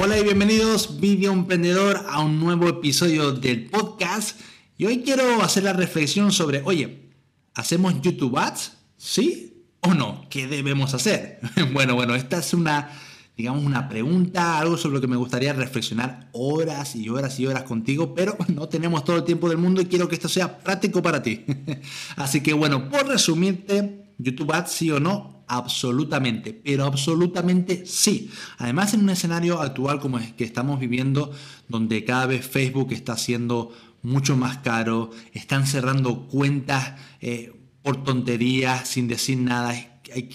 Hola 0.00 0.18
y 0.18 0.24
bienvenidos 0.24 0.98
Video 0.98 1.32
Emprendedor 1.32 2.04
a 2.08 2.20
un 2.20 2.40
nuevo 2.40 2.68
episodio 2.68 3.30
del 3.30 3.66
podcast. 3.66 4.40
Y 4.76 4.86
hoy 4.86 5.02
quiero 5.02 5.40
hacer 5.40 5.62
la 5.62 5.72
reflexión 5.72 6.32
sobre, 6.32 6.62
oye, 6.64 7.10
¿hacemos 7.54 8.00
YouTube 8.02 8.36
Ads? 8.36 8.72
¿Sí 8.96 9.62
o 9.80 9.94
no? 9.94 10.26
¿Qué 10.28 10.48
debemos 10.48 10.94
hacer? 10.94 11.38
bueno, 11.72 11.94
bueno, 11.94 12.16
esta 12.16 12.38
es 12.38 12.52
una, 12.54 12.90
digamos, 13.36 13.64
una 13.64 13.88
pregunta, 13.88 14.58
algo 14.58 14.76
sobre 14.76 14.96
lo 14.96 15.00
que 15.00 15.06
me 15.06 15.16
gustaría 15.16 15.52
reflexionar 15.52 16.28
horas 16.32 16.96
y 16.96 17.08
horas 17.08 17.38
y 17.38 17.46
horas 17.46 17.62
contigo, 17.62 18.16
pero 18.16 18.36
no 18.48 18.68
tenemos 18.68 19.04
todo 19.04 19.18
el 19.18 19.24
tiempo 19.24 19.48
del 19.48 19.58
mundo 19.58 19.80
y 19.80 19.86
quiero 19.86 20.08
que 20.08 20.16
esto 20.16 20.28
sea 20.28 20.58
práctico 20.58 21.02
para 21.02 21.22
ti. 21.22 21.44
Así 22.16 22.42
que 22.42 22.52
bueno, 22.52 22.88
por 22.90 23.06
resumirte, 23.06 24.10
YouTube 24.18 24.52
Ads 24.52 24.72
sí 24.72 24.90
o 24.90 24.98
no, 24.98 25.33
Absolutamente, 25.46 26.52
pero 26.52 26.84
absolutamente 26.84 27.84
sí. 27.86 28.30
Además, 28.58 28.94
en 28.94 29.00
un 29.00 29.10
escenario 29.10 29.60
actual 29.60 30.00
como 30.00 30.18
es 30.18 30.32
que 30.32 30.44
estamos 30.44 30.80
viviendo, 30.80 31.32
donde 31.68 32.04
cada 32.04 32.26
vez 32.26 32.46
Facebook 32.46 32.92
está 32.92 33.16
siendo 33.16 33.72
mucho 34.02 34.36
más 34.36 34.58
caro, 34.58 35.10
están 35.32 35.66
cerrando 35.66 36.26
cuentas 36.28 36.94
eh, 37.20 37.52
por 37.82 38.04
tonterías, 38.04 38.88
sin 38.88 39.08
decir 39.08 39.38
nada, 39.38 39.74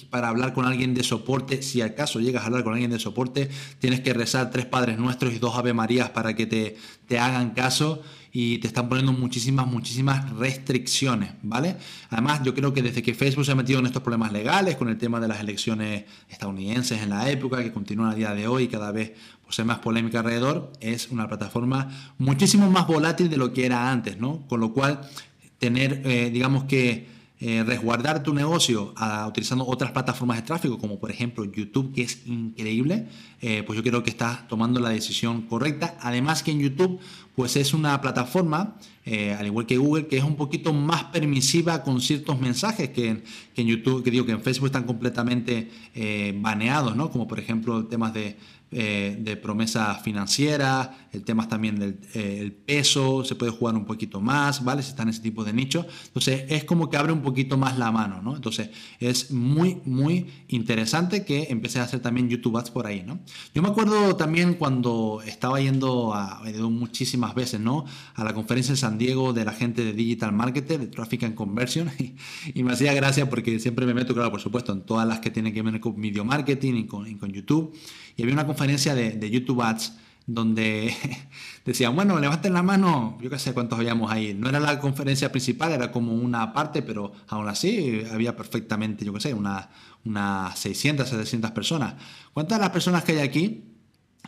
para 0.09 0.29
hablar 0.29 0.53
con 0.53 0.65
alguien 0.65 0.93
de 0.93 1.03
soporte, 1.03 1.61
si 1.61 1.81
acaso 1.81 2.19
llegas 2.19 2.43
a 2.43 2.47
hablar 2.47 2.63
con 2.63 2.73
alguien 2.73 2.91
de 2.91 2.99
soporte, 2.99 3.49
tienes 3.79 4.01
que 4.01 4.13
rezar 4.13 4.49
tres 4.51 4.65
Padres 4.65 4.97
Nuestros 4.97 5.33
y 5.33 5.39
dos 5.39 5.55
Ave 5.55 5.73
Marías 5.73 6.09
para 6.09 6.35
que 6.35 6.45
te, 6.45 6.77
te 7.07 7.19
hagan 7.19 7.51
caso 7.51 8.01
y 8.31 8.59
te 8.59 8.67
están 8.67 8.89
poniendo 8.89 9.11
muchísimas, 9.11 9.67
muchísimas 9.67 10.29
restricciones, 10.31 11.31
¿vale? 11.41 11.77
Además, 12.09 12.41
yo 12.43 12.53
creo 12.53 12.73
que 12.73 12.81
desde 12.81 13.01
que 13.01 13.13
Facebook 13.13 13.45
se 13.45 13.51
ha 13.51 13.55
metido 13.55 13.79
en 13.79 13.87
estos 13.87 14.03
problemas 14.03 14.31
legales 14.31 14.75
con 14.75 14.89
el 14.89 14.97
tema 14.97 15.19
de 15.19 15.27
las 15.27 15.39
elecciones 15.39 16.05
estadounidenses 16.29 17.01
en 17.01 17.09
la 17.09 17.29
época, 17.29 17.63
que 17.63 17.71
continúan 17.71 18.11
a 18.11 18.15
día 18.15 18.33
de 18.33 18.47
hoy 18.47 18.63
y 18.63 18.67
cada 18.67 18.91
vez 18.91 19.13
pues, 19.43 19.57
hay 19.59 19.65
más 19.65 19.79
polémica 19.79 20.19
alrededor, 20.19 20.71
es 20.79 21.09
una 21.09 21.27
plataforma 21.27 22.13
muchísimo 22.17 22.69
más 22.69 22.85
volátil 22.85 23.29
de 23.29 23.37
lo 23.37 23.51
que 23.51 23.65
era 23.65 23.91
antes, 23.91 24.17
¿no? 24.19 24.45
Con 24.47 24.59
lo 24.59 24.73
cual, 24.73 25.01
tener, 25.57 26.03
eh, 26.05 26.29
digamos 26.31 26.65
que 26.65 27.18
eh, 27.41 27.63
resguardar 27.63 28.21
tu 28.21 28.33
negocio 28.33 28.93
ah, 28.97 29.25
utilizando 29.27 29.65
otras 29.65 29.91
plataformas 29.91 30.37
de 30.37 30.43
tráfico, 30.43 30.77
como 30.77 30.99
por 30.99 31.09
ejemplo 31.09 31.45
YouTube, 31.45 31.93
que 31.93 32.01
es 32.01 32.25
increíble, 32.25 33.07
eh, 33.39 33.63
pues 33.65 33.77
yo 33.77 33.83
creo 33.83 34.03
que 34.03 34.09
estás 34.09 34.45
tomando 34.49 34.81
la 34.81 34.89
decisión 34.89 35.43
correcta. 35.43 35.95
Además 36.01 36.43
que 36.43 36.51
en 36.51 36.59
YouTube, 36.59 36.99
pues 37.39 37.55
es 37.55 37.73
una 37.73 38.01
plataforma, 38.01 38.75
eh, 39.05 39.33
al 39.33 39.45
igual 39.45 39.65
que 39.65 39.77
Google, 39.77 40.07
que 40.07 40.17
es 40.17 40.25
un 40.25 40.35
poquito 40.35 40.73
más 40.73 41.05
permisiva 41.05 41.83
con 41.83 42.01
ciertos 42.01 42.37
mensajes 42.37 42.89
que 42.89 43.23
en, 43.55 43.65
YouTube, 43.65 44.03
que 44.03 44.11
digo 44.11 44.25
que 44.25 44.33
en 44.33 44.41
Facebook 44.41 44.65
están 44.65 44.83
completamente 44.83 45.69
baneados, 46.35 46.97
¿no? 46.97 47.09
Como 47.09 47.29
por 47.29 47.39
ejemplo 47.39 47.85
temas 47.85 48.13
de 48.13 48.35
eh, 48.71 49.17
de 49.19 49.35
promesa 49.35 49.95
financiera, 49.95 51.09
el 51.11 51.23
tema 51.23 51.47
también 51.47 51.79
del 51.79 51.99
eh, 52.13 52.55
peso, 52.67 53.25
se 53.25 53.33
puede 53.33 53.51
jugar 53.51 53.73
un 53.73 53.83
poquito 53.83 54.21
más, 54.21 54.63
¿vale? 54.63 54.83
Si 54.83 54.89
está 54.89 55.01
en 55.01 55.09
ese 55.09 55.21
tipo 55.21 55.43
de 55.43 55.53
nicho. 55.53 55.87
Entonces 56.05 56.43
es 56.49 56.65
como 56.65 56.87
que 56.87 56.95
abre 56.97 57.11
un 57.11 57.23
poquito 57.23 57.57
más 57.57 57.79
la 57.79 57.91
mano, 57.91 58.21
¿no? 58.21 58.35
Entonces 58.35 58.69
es 58.99 59.31
muy, 59.31 59.81
muy 59.85 60.27
interesante 60.49 61.25
que 61.25 61.47
empecé 61.49 61.79
a 61.79 61.83
hacer 61.85 61.99
también 62.01 62.29
YouTube 62.29 62.57
Ads 62.57 62.69
por 62.69 62.85
ahí, 62.85 63.01
¿no? 63.01 63.17
Yo 63.55 63.63
me 63.63 63.69
acuerdo 63.69 64.15
también 64.17 64.53
cuando 64.53 65.23
estaba 65.25 65.59
yendo 65.59 66.13
a, 66.13 66.43
muchísimas 66.69 67.28
veces, 67.35 67.59
¿no? 67.59 67.85
A 68.15 68.23
la 68.23 68.33
conferencia 68.33 68.71
en 68.71 68.77
San 68.77 68.97
Diego 68.97 69.33
de 69.33 69.45
la 69.45 69.53
gente 69.53 69.83
de 69.83 69.93
Digital 69.93 70.31
Marketing, 70.31 70.79
de 70.79 70.87
Traffic 70.87 71.23
and 71.23 71.35
Conversion, 71.35 71.89
y, 72.53 72.63
me 72.63 72.73
hacía 72.73 72.93
gracia 72.93 73.29
porque 73.29 73.59
siempre 73.59 73.85
me 73.85 73.93
meto, 73.93 74.13
claro, 74.13 74.31
por 74.31 74.41
supuesto, 74.41 74.73
en 74.73 74.81
todas 74.81 75.07
las 75.07 75.19
que 75.19 75.31
tienen 75.31 75.53
que 75.53 75.61
ver 75.61 75.79
con 75.79 75.99
video 75.99 76.25
marketing 76.25 76.73
y 76.75 76.85
con, 76.85 77.07
y 77.07 77.15
con 77.15 77.31
YouTube. 77.31 77.75
Y 78.15 78.23
había 78.23 78.33
una 78.33 78.45
conferencia 78.45 78.95
de, 78.95 79.29
YouTube 79.29 79.61
Ads 79.61 79.93
donde 80.25 80.93
decían, 81.65 81.95
bueno, 81.95 82.19
levanten 82.19 82.53
la 82.53 82.61
mano, 82.61 83.17
yo 83.21 83.29
qué 83.29 83.39
sé 83.39 83.53
cuántos 83.53 83.79
habíamos 83.79 84.11
ahí. 84.11 84.33
No 84.33 84.49
era 84.49 84.59
la 84.59 84.79
conferencia 84.79 85.31
principal, 85.31 85.71
era 85.71 85.91
como 85.91 86.13
una 86.13 86.53
parte, 86.53 86.81
pero 86.81 87.13
aún 87.27 87.47
así 87.47 88.03
había 88.11 88.35
perfectamente, 88.35 89.05
yo 89.05 89.13
qué 89.13 89.21
sé, 89.21 89.33
unas 89.33 89.67
una 90.05 90.55
600, 90.55 91.07
700 91.07 91.51
personas. 91.51 91.95
¿Cuántas 92.33 92.57
de 92.57 92.61
las 92.61 92.71
personas 92.71 93.03
que 93.03 93.13
hay 93.13 93.19
aquí 93.19 93.65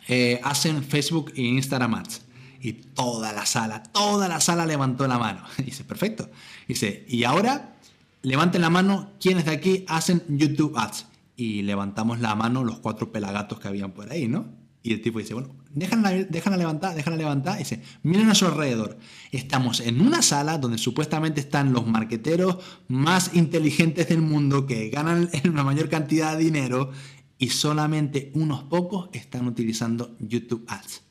eh, 0.08 0.40
hacen 0.42 0.82
Facebook 0.82 1.32
e 1.36 1.42
Instagram 1.42 1.94
Ads? 1.94 2.22
Y 2.64 2.74
toda 2.74 3.32
la 3.32 3.44
sala, 3.44 3.82
toda 3.82 4.28
la 4.28 4.40
sala 4.40 4.64
levantó 4.64 5.08
la 5.08 5.18
mano. 5.18 5.42
Y 5.58 5.62
dice, 5.64 5.82
perfecto. 5.82 6.30
Dice, 6.68 7.04
y 7.08 7.24
ahora 7.24 7.74
levanten 8.22 8.60
la 8.60 8.70
mano 8.70 9.10
quienes 9.20 9.46
de 9.46 9.50
aquí 9.50 9.84
hacen 9.88 10.22
YouTube 10.28 10.78
Ads 10.78 11.06
y 11.36 11.62
levantamos 11.62 12.20
la 12.20 12.36
mano 12.36 12.62
los 12.62 12.78
cuatro 12.78 13.10
pelagatos 13.10 13.58
que 13.58 13.66
habían 13.66 13.90
por 13.90 14.12
ahí, 14.12 14.28
¿no? 14.28 14.46
Y 14.84 14.92
el 14.92 15.02
tipo 15.02 15.18
dice, 15.18 15.34
bueno, 15.34 15.56
déjala, 15.74 16.12
levantar, 16.56 16.94
déjala 16.94 17.16
levantar. 17.16 17.56
Y 17.56 17.60
dice, 17.60 17.82
miren 18.04 18.30
a 18.30 18.34
su 18.36 18.46
alrededor. 18.46 18.96
Estamos 19.32 19.80
en 19.80 20.00
una 20.00 20.22
sala 20.22 20.58
donde 20.58 20.78
supuestamente 20.78 21.40
están 21.40 21.72
los 21.72 21.86
marqueteros 21.86 22.58
más 22.86 23.34
inteligentes 23.34 24.08
del 24.08 24.22
mundo 24.22 24.66
que 24.66 24.88
ganan 24.88 25.28
una 25.44 25.64
mayor 25.64 25.88
cantidad 25.88 26.36
de 26.36 26.44
dinero 26.44 26.92
y 27.38 27.50
solamente 27.50 28.30
unos 28.34 28.62
pocos 28.62 29.08
están 29.12 29.48
utilizando 29.48 30.16
YouTube 30.20 30.64
Ads. 30.68 31.02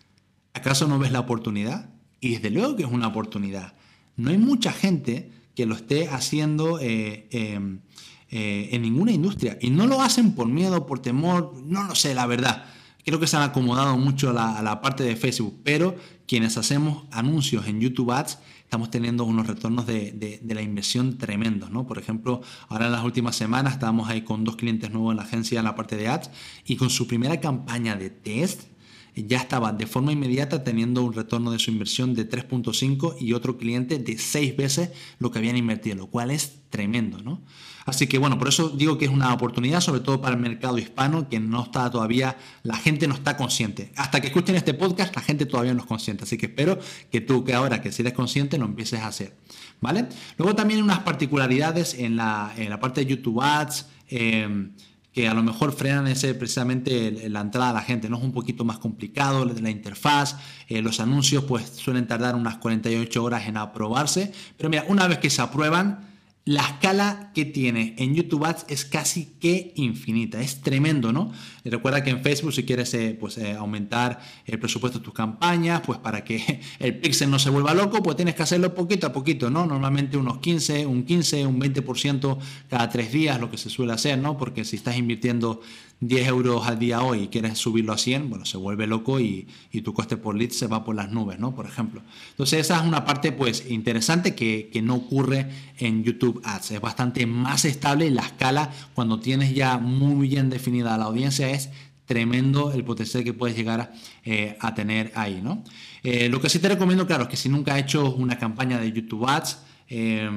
¿Acaso 0.71 0.87
no 0.87 0.99
ves 0.99 1.11
la 1.11 1.19
oportunidad? 1.19 1.89
Y 2.21 2.35
desde 2.35 2.49
luego 2.49 2.77
que 2.77 2.83
es 2.83 2.89
una 2.89 3.09
oportunidad. 3.09 3.73
No 4.15 4.29
hay 4.29 4.37
mucha 4.37 4.71
gente 4.71 5.29
que 5.53 5.65
lo 5.65 5.75
esté 5.75 6.07
haciendo 6.07 6.79
eh, 6.79 7.27
em, 7.31 7.81
eh, 8.29 8.69
en 8.71 8.81
ninguna 8.81 9.11
industria. 9.11 9.57
Y 9.59 9.69
no 9.69 9.85
lo 9.85 10.01
hacen 10.01 10.31
por 10.31 10.47
miedo, 10.47 10.85
por 10.85 10.99
temor, 10.99 11.61
no 11.65 11.83
lo 11.83 11.93
sé, 11.93 12.15
la 12.15 12.25
verdad. 12.25 12.63
Creo 13.03 13.19
que 13.19 13.27
se 13.27 13.35
han 13.35 13.43
acomodado 13.43 13.97
mucho 13.97 14.29
a 14.29 14.61
la, 14.61 14.79
parte 14.79 15.03
de 15.03 15.17
Facebook, 15.17 15.59
pero 15.61 15.97
quienes 16.25 16.55
hacemos 16.55 17.03
anuncios 17.11 17.67
en 17.67 17.81
YouTube 17.81 18.11
Ads 18.11 18.37
estamos 18.63 18.89
teniendo 18.89 19.25
unos 19.25 19.47
retornos 19.47 19.85
de, 19.85 20.39
la 20.47 20.61
inversión 20.61 21.17
tremendos, 21.17 21.69
¿no? 21.69 21.85
Por 21.85 21.97
ejemplo, 21.97 22.39
ahora 22.69 22.85
en 22.85 22.93
las 22.93 23.03
últimas 23.03 23.35
semanas 23.35 23.73
estábamos 23.73 24.07
ahí 24.07 24.21
con 24.21 24.45
dos 24.45 24.55
clientes 24.55 24.89
nuevos 24.89 25.11
en 25.11 25.17
la 25.17 25.23
agencia 25.23 25.59
en 25.59 25.65
la 25.65 25.75
parte 25.75 25.97
de 25.97 26.07
Ads 26.07 26.29
y 26.63 26.77
con 26.77 26.89
su 26.89 27.07
primera 27.07 27.41
campaña 27.41 27.97
de 27.97 28.09
test 28.09 28.70
ya 29.15 29.37
estaba 29.37 29.73
de 29.73 29.87
forma 29.87 30.11
inmediata 30.11 30.63
teniendo 30.63 31.03
un 31.03 31.13
retorno 31.13 31.51
de 31.51 31.59
su 31.59 31.71
inversión 31.71 32.13
de 32.13 32.29
3.5 32.29 33.15
y 33.19 33.33
otro 33.33 33.57
cliente 33.57 33.99
de 33.99 34.17
6 34.17 34.55
veces 34.55 34.91
lo 35.19 35.31
que 35.31 35.39
habían 35.39 35.57
invertido, 35.57 35.95
lo 35.95 36.07
cual 36.07 36.31
es 36.31 36.59
tremendo, 36.69 37.21
¿no? 37.21 37.41
Así 37.85 38.07
que 38.07 38.17
bueno, 38.17 38.37
por 38.37 38.47
eso 38.47 38.69
digo 38.69 38.97
que 38.97 39.05
es 39.05 39.11
una 39.11 39.33
oportunidad, 39.33 39.81
sobre 39.81 40.01
todo 40.01 40.21
para 40.21 40.35
el 40.35 40.41
mercado 40.41 40.77
hispano, 40.77 41.27
que 41.27 41.39
no 41.39 41.63
está 41.63 41.89
todavía, 41.89 42.37
la 42.63 42.77
gente 42.77 43.07
no 43.07 43.15
está 43.15 43.35
consciente. 43.35 43.91
Hasta 43.95 44.21
que 44.21 44.27
escuchen 44.27 44.55
este 44.55 44.73
podcast, 44.73 45.15
la 45.15 45.21
gente 45.21 45.45
todavía 45.45 45.73
no 45.73 45.81
es 45.81 45.87
consciente. 45.87 46.23
Así 46.23 46.37
que 46.37 46.45
espero 46.45 46.79
que 47.11 47.21
tú, 47.21 47.43
que 47.43 47.53
ahora 47.53 47.81
que 47.81 47.91
si 47.91 48.03
eres 48.03 48.13
consciente, 48.13 48.57
lo 48.57 48.65
empieces 48.65 48.99
a 48.99 49.07
hacer. 49.07 49.35
¿Vale? 49.81 50.07
Luego 50.37 50.55
también 50.55 50.81
unas 50.83 50.99
particularidades 50.99 51.95
en 51.95 52.15
la, 52.15 52.53
en 52.55 52.69
la 52.69 52.79
parte 52.79 53.01
de 53.01 53.07
YouTube 53.07 53.41
Ads. 53.41 53.87
Eh, 54.09 54.69
que 55.13 55.27
a 55.27 55.33
lo 55.33 55.43
mejor 55.43 55.73
frenan 55.73 56.07
ese 56.07 56.33
precisamente 56.33 57.29
la 57.29 57.41
entrada 57.41 57.71
a 57.71 57.73
la 57.73 57.81
gente, 57.81 58.09
¿no? 58.09 58.17
Es 58.17 58.23
un 58.23 58.31
poquito 58.31 58.63
más 58.63 58.79
complicado 58.79 59.45
la 59.45 59.69
interfaz, 59.69 60.37
eh, 60.67 60.81
los 60.81 60.99
anuncios 60.99 61.43
pues 61.43 61.67
suelen 61.67 62.07
tardar 62.07 62.35
unas 62.35 62.57
48 62.57 63.23
horas 63.23 63.47
en 63.47 63.57
aprobarse, 63.57 64.31
pero 64.57 64.69
mira, 64.69 64.85
una 64.87 65.07
vez 65.07 65.17
que 65.17 65.29
se 65.29 65.41
aprueban, 65.41 66.10
la 66.43 66.61
escala 66.61 67.31
que 67.35 67.45
tiene 67.45 67.93
en 67.99 68.15
YouTube 68.15 68.45
Ads 68.45 68.65
es 68.67 68.83
casi 68.83 69.35
que 69.39 69.73
infinita, 69.75 70.41
es 70.41 70.61
tremendo, 70.61 71.13
¿no? 71.13 71.31
recuerda 71.63 72.03
que 72.03 72.09
en 72.09 72.23
Facebook 72.23 72.51
si 72.53 72.63
quieres 72.63 72.91
eh, 72.95 73.15
pues, 73.19 73.37
eh, 73.37 73.53
aumentar 73.53 74.19
el 74.47 74.57
presupuesto 74.57 74.97
de 74.97 75.05
tus 75.05 75.13
campañas, 75.13 75.81
pues 75.85 75.99
para 75.99 76.23
que 76.23 76.61
el 76.79 76.97
pixel 76.97 77.29
no 77.29 77.37
se 77.37 77.51
vuelva 77.51 77.75
loco, 77.75 78.01
pues 78.01 78.15
tienes 78.15 78.33
que 78.33 78.41
hacerlo 78.41 78.73
poquito 78.73 79.07
a 79.07 79.13
poquito, 79.13 79.51
¿no? 79.51 79.67
Normalmente 79.67 80.17
unos 80.17 80.39
15, 80.39 80.87
un 80.87 81.03
15, 81.03 81.45
un 81.45 81.61
20% 81.61 82.37
cada 82.69 82.89
tres 82.89 83.11
días, 83.11 83.39
lo 83.39 83.51
que 83.51 83.57
se 83.57 83.69
suele 83.69 83.93
hacer, 83.93 84.17
¿no? 84.17 84.37
Porque 84.37 84.65
si 84.65 84.77
estás 84.77 84.97
invirtiendo 84.97 85.61
10 86.01 86.27
euros 86.27 86.67
al 86.67 86.79
día 86.79 87.03
hoy 87.03 87.23
y 87.23 87.27
quieres 87.27 87.59
subirlo 87.59 87.93
a 87.93 87.97
100, 87.97 88.29
bueno, 88.29 88.43
se 88.45 88.57
vuelve 88.57 88.87
loco 88.87 89.19
y, 89.19 89.47
tu 89.83 89.93
coste 89.93 90.17
por 90.17 90.35
lead 90.35 90.49
se 90.49 90.67
va 90.67 90.83
por 90.83 90.95
las 90.95 91.11
nubes, 91.11 91.39
¿no? 91.39 91.55
Por 91.55 91.65
ejemplo. 91.65 92.01
Entonces 92.31 92.59
esa 92.59 92.77
es 92.79 92.87
una 92.87 93.05
parte 93.05 93.31
pues 93.31 93.69
interesante 93.69 94.35
que, 94.35 94.69
que 94.73 94.81
no 94.81 94.95
ocurre 94.95 95.47
en 95.77 96.03
YouTube 96.03 96.41
Ads. 96.43 96.71
Es 96.71 96.81
bastante 96.81 97.25
más 97.25 97.65
estable 97.65 98.07
y 98.07 98.09
la 98.09 98.23
escala 98.23 98.71
cuando 98.93 99.19
tienes 99.19 99.53
ya 99.53 99.77
muy 99.77 100.27
bien 100.27 100.49
definida 100.49 100.97
la 100.97 101.05
audiencia 101.05 101.49
es 101.49 101.69
tremendo 102.05 102.71
el 102.73 102.83
potencial 102.83 103.23
que 103.23 103.33
puedes 103.33 103.55
llegar 103.55 103.93
eh, 104.25 104.57
a 104.59 104.73
tener 104.73 105.11
ahí, 105.15 105.39
¿no? 105.41 105.63
Eh, 106.03 106.29
lo 106.29 106.41
que 106.41 106.49
sí 106.49 106.59
te 106.59 106.67
recomiendo, 106.67 107.07
claro, 107.07 107.23
es 107.23 107.29
que 107.29 107.37
si 107.37 107.47
nunca 107.47 107.75
has 107.75 107.81
hecho 107.81 108.13
una 108.15 108.37
campaña 108.37 108.79
de 108.79 108.91
YouTube 108.91 109.29
Ads, 109.29 109.59
eh, 109.87 110.29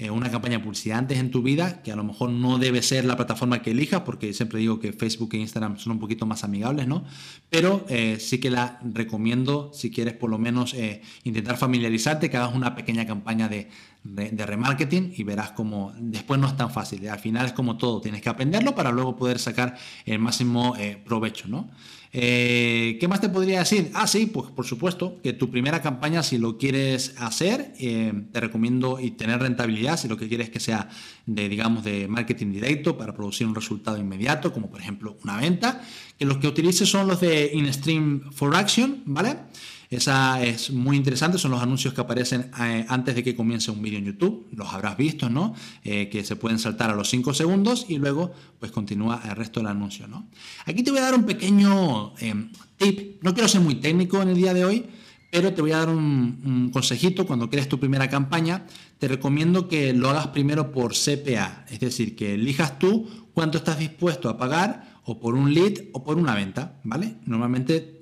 eh, 0.00 0.10
una 0.10 0.30
campaña 0.30 0.62
antes 0.94 1.18
en 1.18 1.32
tu 1.32 1.42
vida, 1.42 1.82
que 1.82 1.90
a 1.90 1.96
lo 1.96 2.04
mejor 2.04 2.30
no 2.30 2.58
debe 2.58 2.82
ser 2.82 3.04
la 3.04 3.16
plataforma 3.16 3.62
que 3.62 3.72
elijas, 3.72 4.02
porque 4.02 4.32
siempre 4.32 4.60
digo 4.60 4.78
que 4.78 4.92
Facebook 4.92 5.30
e 5.32 5.38
Instagram 5.38 5.76
son 5.76 5.94
un 5.94 5.98
poquito 5.98 6.24
más 6.24 6.44
amigables, 6.44 6.86
¿no? 6.86 7.04
Pero 7.50 7.84
eh, 7.88 8.18
sí 8.20 8.38
que 8.38 8.48
la 8.48 8.78
recomiendo 8.84 9.72
si 9.74 9.90
quieres 9.90 10.14
por 10.14 10.30
lo 10.30 10.38
menos 10.38 10.72
eh, 10.74 11.02
intentar 11.24 11.56
familiarizarte, 11.56 12.30
que 12.30 12.36
hagas 12.36 12.54
una 12.54 12.76
pequeña 12.76 13.06
campaña 13.06 13.48
de, 13.48 13.68
de, 14.14 14.46
remarketing 14.46 15.12
y 15.16 15.22
verás 15.22 15.52
como 15.52 15.92
después 15.98 16.40
no 16.40 16.46
es 16.46 16.56
tan 16.56 16.70
fácil. 16.70 17.08
Al 17.08 17.18
final 17.18 17.46
es 17.46 17.52
como 17.52 17.76
todo, 17.76 18.00
tienes 18.00 18.22
que 18.22 18.28
aprenderlo 18.28 18.74
para 18.74 18.90
luego 18.90 19.16
poder 19.16 19.38
sacar 19.38 19.76
el 20.04 20.18
máximo 20.18 20.74
provecho, 21.04 21.48
¿no? 21.48 21.70
Eh, 22.12 22.96
¿Qué 22.98 23.06
más 23.06 23.20
te 23.20 23.28
podría 23.28 23.60
decir? 23.60 23.90
Ah, 23.94 24.06
sí, 24.06 24.26
pues 24.26 24.50
por 24.50 24.64
supuesto, 24.64 25.20
que 25.22 25.34
tu 25.34 25.50
primera 25.50 25.82
campaña, 25.82 26.22
si 26.22 26.38
lo 26.38 26.56
quieres 26.56 27.14
hacer, 27.18 27.74
eh, 27.78 28.12
te 28.32 28.40
recomiendo 28.40 28.98
y 28.98 29.10
tener 29.12 29.40
rentabilidad, 29.40 29.98
si 29.98 30.08
lo 30.08 30.16
que 30.16 30.28
quieres 30.28 30.48
que 30.48 30.60
sea 30.60 30.88
de, 31.26 31.48
digamos, 31.48 31.84
de 31.84 32.08
marketing 32.08 32.52
directo 32.52 32.96
para 32.96 33.14
producir 33.14 33.46
un 33.46 33.54
resultado 33.54 33.98
inmediato, 33.98 34.52
como 34.52 34.70
por 34.70 34.80
ejemplo 34.80 35.18
una 35.22 35.36
venta, 35.36 35.82
que 36.18 36.24
los 36.24 36.38
que 36.38 36.48
utilices 36.48 36.88
son 36.88 37.08
los 37.08 37.20
de 37.20 37.50
InStream 37.52 38.32
for 38.32 38.56
Action, 38.56 39.02
¿vale? 39.04 39.36
Esa 39.90 40.42
es 40.42 40.70
muy 40.70 40.98
interesante, 40.98 41.38
son 41.38 41.52
los 41.52 41.62
anuncios 41.62 41.94
que 41.94 42.02
aparecen 42.02 42.50
eh, 42.60 42.84
antes 42.88 43.14
de 43.14 43.24
que 43.24 43.34
comience 43.34 43.70
un 43.70 43.80
vídeo 43.80 43.98
en 43.98 44.04
YouTube, 44.04 44.46
los 44.52 44.68
habrás 44.68 44.98
visto, 44.98 45.30
¿no? 45.30 45.54
Eh, 45.82 46.10
que 46.10 46.24
se 46.24 46.36
pueden 46.36 46.58
saltar 46.58 46.90
a 46.90 46.94
los 46.94 47.08
5 47.08 47.32
segundos 47.32 47.86
y 47.88 47.96
luego 47.96 48.32
pues 48.60 48.70
continúa 48.70 49.22
el 49.24 49.34
resto 49.34 49.60
del 49.60 49.68
anuncio, 49.68 50.06
¿no? 50.06 50.28
Aquí 50.66 50.82
te 50.82 50.90
voy 50.90 51.00
a 51.00 51.04
dar 51.04 51.14
un 51.14 51.24
pequeño 51.24 52.12
eh, 52.20 52.34
tip, 52.76 53.22
no 53.22 53.32
quiero 53.32 53.48
ser 53.48 53.62
muy 53.62 53.76
técnico 53.76 54.20
en 54.20 54.28
el 54.28 54.36
día 54.36 54.52
de 54.52 54.66
hoy, 54.66 54.84
pero 55.30 55.54
te 55.54 55.62
voy 55.62 55.72
a 55.72 55.78
dar 55.78 55.88
un, 55.88 56.40
un, 56.44 56.70
consejito 56.70 57.26
cuando 57.26 57.48
crees 57.48 57.68
tu 57.68 57.80
primera 57.80 58.08
campaña. 58.08 58.66
Te 58.98 59.08
recomiendo 59.08 59.68
que 59.68 59.94
lo 59.94 60.10
hagas 60.10 60.28
primero 60.28 60.70
por 60.70 60.92
CPA, 60.92 61.64
es 61.70 61.80
decir, 61.80 62.14
que 62.14 62.34
elijas 62.34 62.78
tú 62.78 63.08
cuánto 63.32 63.58
estás 63.58 63.78
dispuesto 63.78 64.28
a 64.28 64.36
pagar 64.36 65.00
o 65.04 65.18
por 65.18 65.34
un 65.34 65.54
lead 65.54 65.84
o 65.92 66.04
por 66.04 66.18
una 66.18 66.34
venta, 66.34 66.78
¿vale? 66.84 67.16
Normalmente 67.24 67.97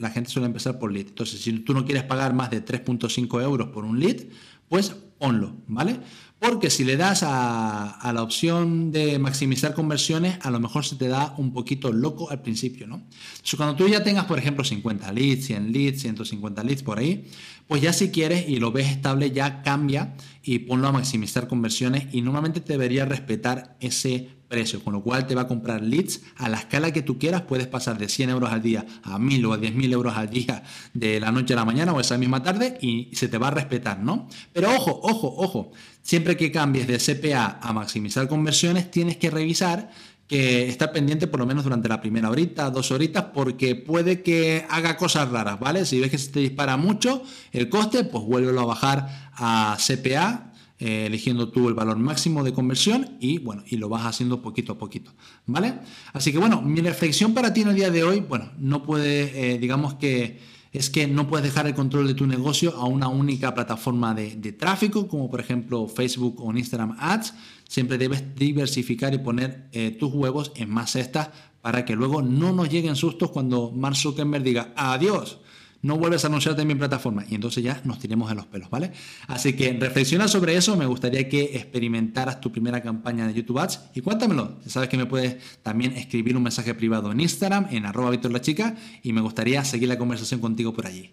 la 0.00 0.10
gente 0.10 0.30
suele 0.30 0.46
empezar 0.46 0.78
por 0.78 0.92
lead. 0.92 1.08
Entonces, 1.08 1.40
si 1.40 1.52
tú 1.60 1.74
no 1.74 1.84
quieres 1.84 2.04
pagar 2.04 2.34
más 2.34 2.50
de 2.50 2.64
3.5 2.64 3.42
euros 3.42 3.68
por 3.68 3.84
un 3.84 3.98
lead, 3.98 4.22
pues 4.68 4.94
ponlo, 5.18 5.56
¿vale? 5.66 6.00
Porque 6.38 6.68
si 6.68 6.84
le 6.84 6.98
das 6.98 7.22
a, 7.22 8.12
la 8.12 8.22
opción 8.22 8.92
de 8.92 9.18
maximizar 9.18 9.72
conversiones, 9.72 10.36
a 10.42 10.50
lo 10.50 10.60
mejor 10.60 10.84
se 10.84 10.96
te 10.96 11.08
da 11.08 11.34
un 11.38 11.54
poquito 11.54 11.90
loco 11.90 12.30
al 12.30 12.42
principio, 12.42 12.86
¿no? 12.86 12.96
Entonces, 12.96 13.54
cuando 13.56 13.76
tú 13.76 13.88
ya 13.88 14.02
tengas, 14.02 14.26
por 14.26 14.38
ejemplo, 14.38 14.62
50 14.62 15.10
leads, 15.12 15.46
100 15.46 15.72
leads, 15.72 16.02
150 16.02 16.62
leads 16.62 16.82
por 16.82 16.98
ahí, 16.98 17.24
pues 17.66 17.80
ya 17.80 17.94
si 17.94 18.10
quieres 18.10 18.46
y 18.46 18.58
lo 18.58 18.72
ves 18.72 18.88
estable, 18.90 19.30
ya 19.30 19.62
cambia 19.62 20.14
y 20.42 20.58
ponlo 20.60 20.88
a 20.88 20.92
maximizar 20.92 21.48
conversiones 21.48 22.12
y 22.12 22.20
normalmente 22.20 22.60
te 22.60 22.74
debería 22.74 23.06
respetar 23.06 23.78
ese 23.80 24.28
precio, 24.54 24.84
con 24.84 24.92
lo 24.92 25.02
cual 25.02 25.26
te 25.26 25.34
va 25.34 25.42
a 25.42 25.48
comprar 25.48 25.82
leads 25.82 26.20
a 26.36 26.48
la 26.48 26.58
escala 26.58 26.92
que 26.92 27.02
tú 27.02 27.18
quieras, 27.18 27.42
puedes 27.42 27.66
pasar 27.66 27.98
de 27.98 28.08
100 28.08 28.30
euros 28.30 28.52
al 28.52 28.62
día 28.62 28.86
a 29.02 29.18
1000 29.18 29.46
o 29.46 29.52
a 29.52 29.58
10.000 29.58 29.92
euros 29.92 30.16
al 30.16 30.30
día 30.30 30.62
de 30.92 31.18
la 31.18 31.32
noche 31.32 31.54
a 31.54 31.56
la 31.56 31.64
mañana 31.64 31.92
o 31.92 31.98
esa 31.98 32.16
misma 32.16 32.40
tarde 32.40 32.78
y 32.80 33.10
se 33.14 33.26
te 33.26 33.36
va 33.36 33.48
a 33.48 33.50
respetar, 33.50 33.98
¿no? 33.98 34.28
Pero 34.52 34.70
ojo, 34.70 35.00
ojo, 35.02 35.34
ojo, 35.38 35.72
siempre 36.02 36.36
que 36.36 36.52
cambies 36.52 36.86
de 36.86 36.98
CPA 36.98 37.58
a 37.60 37.72
maximizar 37.72 38.28
conversiones, 38.28 38.92
tienes 38.92 39.16
que 39.16 39.28
revisar 39.28 39.90
que 40.28 40.68
está 40.68 40.92
pendiente 40.92 41.26
por 41.26 41.40
lo 41.40 41.46
menos 41.46 41.64
durante 41.64 41.88
la 41.88 42.00
primera 42.00 42.30
horita, 42.30 42.70
dos 42.70 42.92
horitas, 42.92 43.24
porque 43.34 43.74
puede 43.74 44.22
que 44.22 44.64
haga 44.70 44.96
cosas 44.96 45.30
raras, 45.30 45.58
¿vale? 45.58 45.84
Si 45.84 45.98
ves 45.98 46.12
que 46.12 46.18
se 46.18 46.30
te 46.30 46.38
dispara 46.38 46.76
mucho 46.76 47.24
el 47.50 47.68
coste, 47.68 48.04
pues 48.04 48.22
vuélvelo 48.24 48.60
a 48.60 48.66
bajar 48.66 49.32
a 49.34 49.76
CPA, 49.84 50.53
eh, 50.78 51.06
eligiendo 51.06 51.50
tú 51.50 51.68
el 51.68 51.74
valor 51.74 51.98
máximo 51.98 52.42
de 52.42 52.52
conversión 52.52 53.16
y 53.20 53.38
bueno, 53.38 53.62
y 53.66 53.76
lo 53.76 53.88
vas 53.88 54.06
haciendo 54.06 54.42
poquito 54.42 54.72
a 54.72 54.78
poquito, 54.78 55.12
¿vale? 55.46 55.74
Así 56.12 56.32
que 56.32 56.38
bueno, 56.38 56.62
mi 56.62 56.80
reflexión 56.80 57.32
para 57.32 57.54
ti 57.54 57.60
en 57.60 57.68
el 57.68 57.76
día 57.76 57.90
de 57.90 58.02
hoy, 58.02 58.20
bueno, 58.20 58.50
no 58.58 58.82
puede, 58.82 59.54
eh, 59.54 59.58
digamos 59.58 59.94
que 59.94 60.40
es 60.72 60.90
que 60.90 61.06
no 61.06 61.28
puedes 61.28 61.44
dejar 61.44 61.68
el 61.68 61.74
control 61.74 62.08
de 62.08 62.14
tu 62.14 62.26
negocio 62.26 62.74
a 62.74 62.86
una 62.86 63.06
única 63.06 63.54
plataforma 63.54 64.12
de, 64.12 64.52
tráfico, 64.52 65.06
como 65.06 65.30
por 65.30 65.38
ejemplo 65.38 65.86
Facebook 65.86 66.40
o 66.40 66.52
Instagram 66.52 66.96
Ads. 66.98 67.34
Siempre 67.68 67.96
debes 67.96 68.34
diversificar 68.34 69.14
y 69.14 69.18
poner 69.18 69.68
eh, 69.70 69.92
tus 69.92 70.12
huevos 70.12 70.50
en 70.56 70.70
más 70.70 70.90
cestas 70.90 71.30
para 71.62 71.84
que 71.84 71.94
luego 71.94 72.20
no 72.22 72.52
nos 72.52 72.68
lleguen 72.68 72.96
sustos 72.96 73.30
cuando 73.30 73.70
Mark 73.70 73.94
Zuckerberg 73.94 74.42
diga 74.42 74.72
adiós 74.74 75.38
no 75.84 75.98
vuelves 75.98 76.24
a 76.24 76.28
anunciarte 76.28 76.62
en 76.62 76.68
mi 76.68 76.74
plataforma 76.74 77.24
y 77.28 77.34
entonces 77.34 77.62
ya 77.62 77.80
nos 77.84 77.98
tiremos 77.98 78.30
de 78.30 78.34
los 78.34 78.46
pelos, 78.46 78.70
¿vale? 78.70 78.90
Así 79.28 79.52
que 79.52 79.76
reflexiona 79.78 80.28
sobre 80.28 80.56
eso, 80.56 80.76
me 80.76 80.86
gustaría 80.86 81.28
que 81.28 81.42
experimentaras 81.56 82.40
tu 82.40 82.50
primera 82.50 82.82
campaña 82.82 83.26
de 83.26 83.34
YouTube 83.34 83.58
Ads 83.58 83.90
y 83.94 84.00
cuéntamelo. 84.00 84.56
Sabes 84.66 84.88
que 84.88 84.96
me 84.96 85.04
puedes 85.04 85.36
también 85.62 85.92
escribir 85.92 86.36
un 86.36 86.42
mensaje 86.42 86.74
privado 86.74 87.12
en 87.12 87.20
Instagram, 87.20 87.68
en 87.70 87.84
arroba 87.84 88.10
Víctor 88.10 88.32
la 88.32 88.40
chica 88.40 88.74
y 89.02 89.12
me 89.12 89.20
gustaría 89.20 89.62
seguir 89.64 89.90
la 89.90 89.98
conversación 89.98 90.40
contigo 90.40 90.72
por 90.72 90.86
allí. 90.86 91.12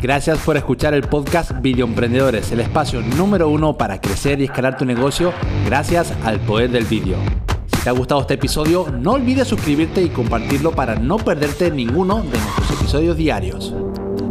Gracias 0.00 0.38
por 0.38 0.56
escuchar 0.56 0.94
el 0.94 1.02
podcast 1.02 1.50
Video 1.60 1.84
Emprendedores, 1.84 2.52
el 2.52 2.60
espacio 2.60 3.00
número 3.00 3.48
uno 3.48 3.76
para 3.76 4.00
crecer 4.00 4.40
y 4.40 4.44
escalar 4.44 4.78
tu 4.78 4.84
negocio 4.84 5.32
gracias 5.64 6.12
al 6.22 6.38
poder 6.38 6.70
del 6.70 6.84
vídeo 6.84 7.45
te 7.86 7.90
ha 7.90 7.92
gustado 7.92 8.20
este 8.22 8.34
episodio, 8.34 8.88
no 9.00 9.12
olvides 9.12 9.46
suscribirte 9.46 10.02
y 10.02 10.08
compartirlo 10.08 10.72
para 10.72 10.96
no 10.96 11.18
perderte 11.18 11.70
ninguno 11.70 12.16
de 12.16 12.36
nuestros 12.36 12.72
episodios 12.72 13.16
diarios. 13.16 13.72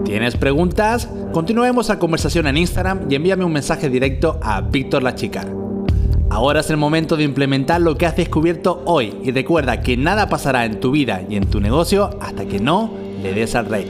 ¿Tienes 0.03 0.35
preguntas? 0.35 1.07
Continuemos 1.31 1.87
la 1.87 1.97
conversación 1.97 2.47
en 2.47 2.57
Instagram 2.57 3.09
y 3.09 3.15
envíame 3.15 3.45
un 3.45 3.53
mensaje 3.53 3.89
directo 3.89 4.41
a 4.43 4.59
Víctor 4.59 5.03
la 5.03 5.15
Chica. 5.15 5.45
Ahora 6.29 6.59
es 6.59 6.69
el 6.69 6.75
momento 6.75 7.15
de 7.15 7.23
implementar 7.23 7.79
lo 7.79 7.97
que 7.97 8.05
has 8.05 8.17
descubierto 8.17 8.83
hoy 8.87 9.15
y 9.23 9.31
recuerda 9.31 9.79
que 9.79 9.95
nada 9.95 10.27
pasará 10.27 10.65
en 10.65 10.81
tu 10.81 10.91
vida 10.91 11.21
y 11.29 11.37
en 11.37 11.49
tu 11.49 11.61
negocio 11.61 12.09
hasta 12.19 12.43
que 12.43 12.59
no 12.59 12.91
le 13.23 13.33
des 13.33 13.55
al 13.55 13.67
rey. 13.67 13.89